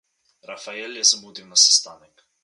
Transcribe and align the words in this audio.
Rafael 0.47 0.93
je 0.97 1.03
zamudil 1.11 1.47
na 1.51 1.57
sestanek. 1.65 2.25